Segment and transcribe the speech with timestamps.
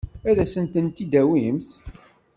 [0.29, 1.69] Ad asent-ten-id-tawimt?